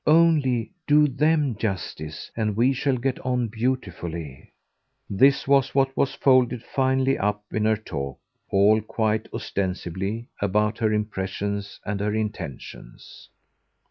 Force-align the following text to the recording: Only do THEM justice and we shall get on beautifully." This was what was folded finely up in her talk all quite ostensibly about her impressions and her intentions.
Only 0.07 0.71
do 0.87 1.07
THEM 1.07 1.57
justice 1.57 2.31
and 2.35 2.57
we 2.57 2.73
shall 2.73 2.97
get 2.97 3.19
on 3.19 3.49
beautifully." 3.49 4.51
This 5.07 5.47
was 5.47 5.75
what 5.75 5.95
was 5.95 6.15
folded 6.15 6.63
finely 6.63 7.19
up 7.19 7.43
in 7.51 7.65
her 7.65 7.77
talk 7.77 8.17
all 8.49 8.81
quite 8.81 9.31
ostensibly 9.31 10.27
about 10.41 10.79
her 10.79 10.91
impressions 10.91 11.79
and 11.85 11.99
her 11.99 12.15
intentions. 12.15 13.29